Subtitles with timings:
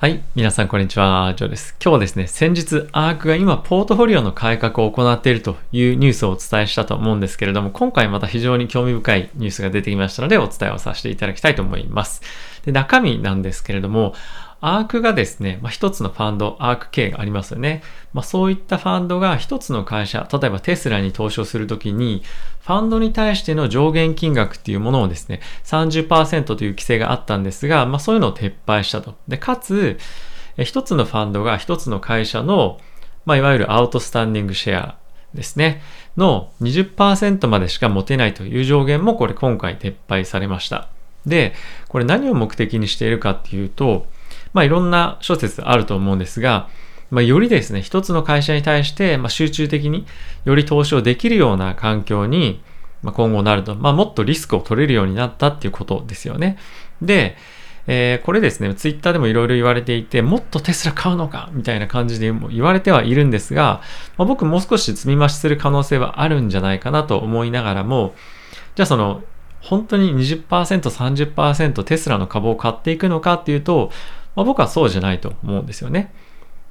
[0.00, 0.22] はい。
[0.34, 1.34] 皆さん、こんにちは。
[1.36, 1.76] ジョーです。
[1.78, 12.22] 今日はですね、先日、アークが今、ポートフォリオの改革を行っているというニュースをお伝えしたと思うんですけれども、今回また非常に興味深いニュースが出てきましたので、お伝えをさせていただきたいと思います。
[12.64, 14.14] で中身なんですけれども、
[14.60, 17.82] アークがですね、まあ、一つのファンド、アーク系がありますよね。
[18.12, 22.22] まあ、そういったファンドが一つの会社、例えばテスラに投資をするときに、
[22.62, 29.14] ファンドに対しての上限金額っていうものをですね、30%という規制があったんですが、まあ、そういうのを撤廃したと。
[29.28, 29.98] で、かつ、
[30.58, 32.78] 一つのファンドが一つの会社の、
[33.24, 34.96] まあ、いわゆるアウトスタンディングシェア
[35.34, 35.80] ですね、
[36.16, 40.88] の20%までしか持てないという上限もこれ今回撤廃されました。
[41.26, 41.54] で、
[41.88, 44.06] これ何を目的にしているかっていうと、
[44.52, 46.68] まあいろんな諸説あると思うんですが、
[47.10, 50.06] まあ、よりですね、一つの会社に対して、まあ、集中的に
[50.44, 52.62] より投資をできるような環境に、
[53.02, 56.56] まあ、今後なると、まあ、もっとリスクを取れるようになったっていうことですよね。
[57.02, 57.36] で、
[57.86, 63.80] えー、これですね、ツイッターでもいろいろ言われていて、もっとテスラ買うのかみたいな感じで言われてはいるんですが、
[64.16, 68.14] まあ、僕もう少し積み増しする可能性はあるんじゃないかなと思いながらも、
[68.76, 69.24] じゃあその、
[69.60, 73.90] 本当に20%、30%テスラの株を買っていくのかっていうと、
[74.36, 76.12] まあ、僕はそうじゃないと思うんですよね。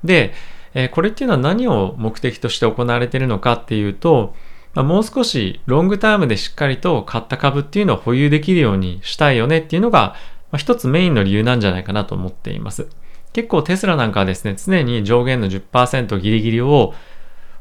[0.03, 0.33] で、
[0.73, 4.35] えー、これっていうのは何を目的として行われているのかっていうと、
[4.73, 10.15] まあ、もう少しロングタームでしっかりと買った株っていうのを保有できるようにしたいよねっていうのが、
[10.51, 12.87] まあ、一つメインの理由なんじゃないかなと思っています。
[13.33, 16.93] 結構テスラなんかはですね、常に上限の10%ギリギリを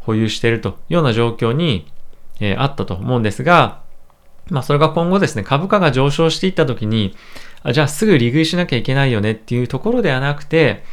[0.01, 1.91] 保有しているというような状況に、
[2.41, 3.83] えー、あったと思うんですが、
[4.51, 7.15] まあそれが今後ですね、株価が上昇していった時に、
[7.73, 10.85] じゃあすぐ利食いしなきゃいけないよねっていうところではなくて、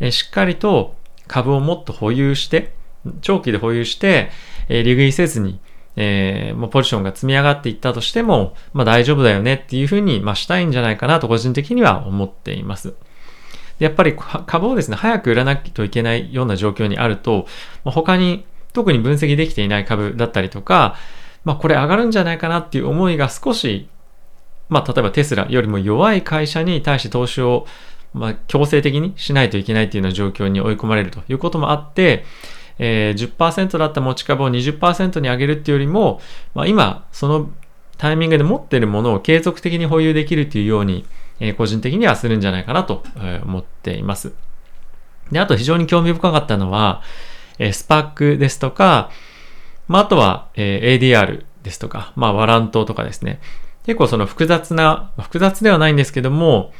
[0.00, 0.94] え、しっかりと
[1.26, 2.72] 株をもっと保有して、
[3.20, 4.30] 長期で保有して、
[4.68, 5.60] え、利食いせずに、
[5.96, 12.94] えー、もうポジションが積み上がっていったとしても、まあ大丈夫だよねっていうふうに、まあしたいんじゃないかなと個人的には思っています。
[13.78, 17.46] やっぱり株をですね、早く売らなきゃいけないような状況にあると、
[17.84, 20.96] 他に特に分析できていない株だったりとか、
[21.48, 23.88] まあこれ上がるんじゃないかなっていう思いが少し、
[24.68, 27.66] まあ例えばテスラよりも弱い会社に対して投資を
[28.14, 32.24] まあ、強制的にしないといけないっていうような状況に追い込まれるということもあって、
[32.78, 36.20] えー、10%だった持ち株を20%に上げるっていうよりも、
[36.54, 37.50] まあ、今、その
[37.96, 41.04] タイミングで持ってるものを継続的に保有できるっていうように、
[41.40, 43.04] えー、個人的にはするんじゃないかなと
[43.44, 44.32] 思っています。
[45.30, 47.02] で、あと非常に興味深かったのは、
[47.58, 49.10] えー、スパックですとか、
[49.88, 53.40] まあ、あとは、えー、ADR ですとか、まあ、ワラントとかですね。
[53.84, 56.72] 結構その複雑な、複雑ではないんですけども、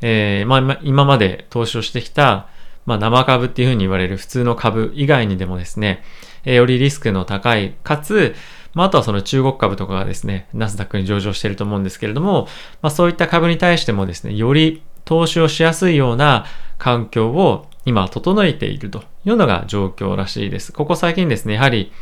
[0.00, 2.48] えー、まあ、今まで投資をしてきた、
[2.86, 6.02] まあ、生株っていうふうに言われる普通の株以外にでもですね、
[6.44, 8.34] えー、よりリスクの高い、かつ、
[8.72, 12.48] まあ、あとはその中国株とかがですね、ナスダックに上場していると思うんですけれども、
[12.80, 16.46] まあ、そういった株に対してもですね、より投資をしやすいような
[16.78, 20.72] 環境を今整えているというのが状況らしいです。
[20.72, 21.92] ここ最近ですね、やはり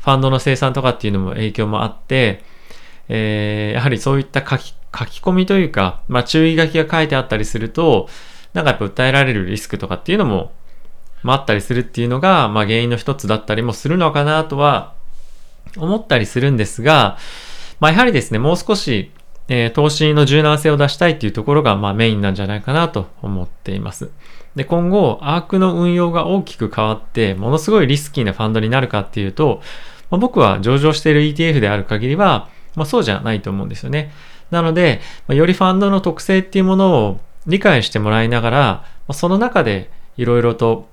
[0.00, 2.42] ファンドの生産とかっていうのも影響もあって、
[3.08, 8.08] えー、やはりそういった書き書き込みというか、まあ、注意書きが書いてあったりすると、
[8.52, 10.52] なんかやっぱ訴えられるリスクとかっていうのも、
[11.22, 14.94] まあ、あったりするっていうのが、まあ、原因の一つだったりもするのかなとは
[15.76, 17.18] 思ったりするんですが、
[17.78, 19.12] まあ、やはりですね、もう少し、
[19.48, 24.10] えー、投資の柔軟性を出したいっていうところが、まあ、メインなんじゃないかなと思っています。
[24.56, 29.62] で、今後、アークの運用が大きく変わって、ものすごいリスキーなファンドになるかっていうと、
[30.10, 34.12] まあ、僕は上場している ETF である限りは、まあ、そうじゃないと思うんですよね。
[34.50, 40.88] なので、まよりファンドの特性っていうものを理解してもらいながらま、その中でいろいろと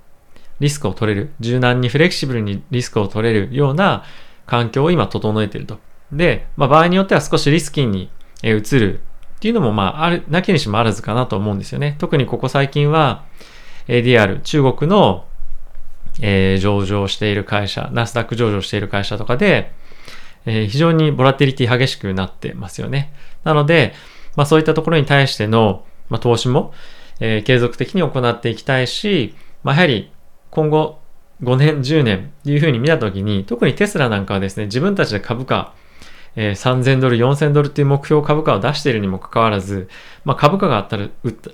[0.60, 4.04] リスクを取れる、柔軟にフレキシブルにリスクを取れるような
[4.48, 5.80] 環境を今整えていると。
[6.12, 8.10] で、まあ、場合によっては少しリスキーに
[8.42, 9.02] 移る
[9.38, 11.96] っていうのも、まあ、ある、なきにしもあらずかなと思うんですよね。
[12.00, 13.24] 特にここ最近は
[13.88, 15.26] ADR、中国の、
[16.22, 19.72] えー、上場している会社、ナスダック上場している会社とかで、
[20.48, 23.14] えー、非常にボラティリティ激しくなってますよね。
[23.44, 23.94] なので、
[24.36, 26.74] まあそういったところに対しての、まあ、投資も、
[27.20, 30.12] えー、継続的に行っていきたいし、まあやはり
[30.50, 31.00] 今後
[31.44, 35.74] 5年、10年っていうふうに見たときに、特にテスラなんかはですね、自分たちで株価、
[36.40, 39.90] えー、3000ドル、4000ドルっていう目標株価を出しているにもかかわらず、
[40.24, 41.10] まあ株価があったら、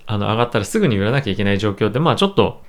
[0.06, 2.62] あの上がったらすぐに売らなきゃいけない状況で、まあちょっと、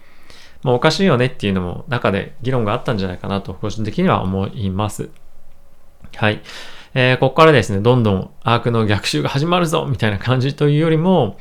[0.63, 5.11] まあおかしいよねっていうのも中で議論があったんじゃないかなと、個人的には思います。
[6.15, 6.41] はい。
[6.95, 11.37] えー、ここからですね、どんどんアークの逆襲が始まるぞみたいな感じというよりも、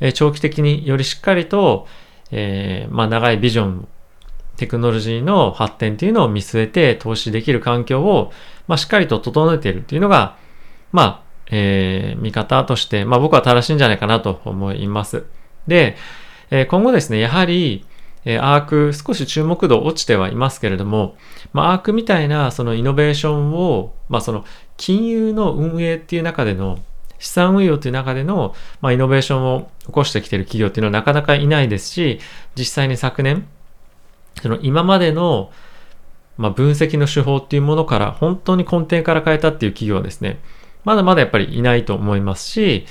[0.00, 1.86] えー、長期的によりしっかりと、
[2.32, 3.88] えー、まあ、長いビジョン、
[4.56, 8.32] テクノロジーの発展っていうのを見据えて投資できる環境を、
[8.66, 10.36] まあ、しっかりと整えているっていうのが、
[10.92, 15.24] まあ、えー、見方として、まあ僕は正しいんじゃないかなと思います。
[15.66, 15.96] で、
[16.50, 17.84] えー、今後ですね、やはり、
[18.24, 21.16] えー、アーク少し注目度落ちてはいますけれども、
[21.52, 24.44] まあ、アークみたいなそのイノベーションを、まあ、その
[24.76, 26.78] 金融の運営っていう中での
[27.18, 32.18] 資産運用という中での、まあ、イノベーションを起こしてきている企業っていうのはなかなかいないですし、
[32.56, 33.46] 実際に昨年、
[34.42, 35.50] その今までの、
[36.36, 40.38] まあ、分析の手法っていうものから本当に根底から変えたっていう企業はですね、
[40.84, 42.86] まだまだやっぱりいないと思いますし、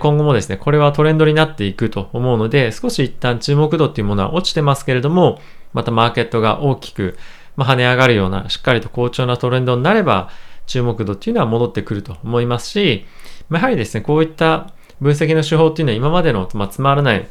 [0.00, 5.38] 今後もですね、これはトレンドになっていくと思うので、少し一旦注目度っていうものは落ちてますけれども、
[5.72, 7.16] またマーケットが大きく、
[7.54, 10.28] ま、跳ね上がるような、しっかりと好調なトレンドになれば、
[10.66, 13.04] 注目度っていうのは戻ってくると思いますし、
[13.48, 17.28] やはりですね、こういった分析の手法っていうのは今までの、ま、つまらない、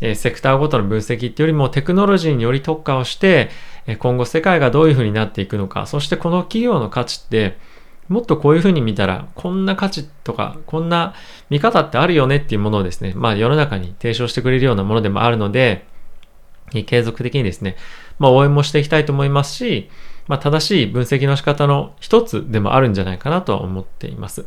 [0.00, 3.50] えセクターごとの分析っていうよりもテクノロジーにより特化をして、
[3.86, 7.56] え今後世界がどういうふうになっていくのか、そしてこの企業の価値って、
[8.08, 11.14] もっとこういうふうに見たら、こんな価値とか、こんな
[11.50, 15.86] 見方ってあるよねっていうものをですね、まあ世の中に提唱してくれるようなものでもあるので、
[16.86, 17.76] 継続的にですね、
[18.18, 19.88] まあ応援もしていきたいと思いますし、
[20.28, 24.46] まあ正しい分析の仕方の一つでもあるんじゃないかなとは思っています。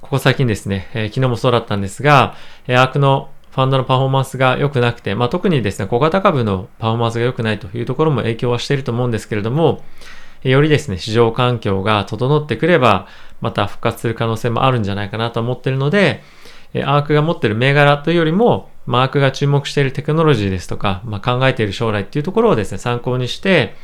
[0.00, 2.34] ここ最近ですね、えー、昨日もそうだったんですが、
[2.66, 9.84] えー、アークのファンドのパフォーマンスが良くなくて、まあ、特にですね、小型株のパフォーマンスが良くないというところも影響はしていると思うんですけれども、
[10.42, 13.06] よりですね、市場環境が整ってくれば、
[13.42, 16.22] また復活する可能性もあるんじゃないかなと思っているので、
[16.74, 23.74] アークが持っている銘柄というよりも、マークが注目しているテクノロジーですとか、まあ、考えている将来っていうところをですね、参考にして、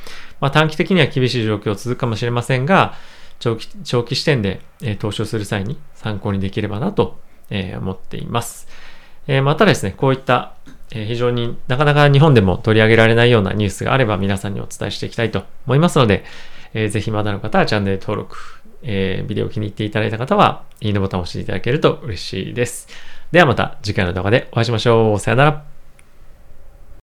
[0.40, 2.94] まあ、短期的には厳しい状況続くかもしれませんが、
[3.38, 7.18] 長期長期視点で、えー、投資をする際に参考にできればなと、
[7.50, 8.66] えー、思っています。
[9.28, 10.54] え、またですね、こういった、
[10.90, 16.24] え非常になかなか日本でも取り上げられないようなニュースがあれば皆さんにお伝えしていきたいと思いますので、
[16.72, 18.36] えー、ぜひまだの方はチャンネル登録、
[18.82, 22.88] え、ビデオ気に入っていただいた方は、いいねボタンを押していただけると嬉しいです。
[23.30, 25.18] ではまた次回の動画でお会いしましょう。
[25.18, 25.77] さよなら。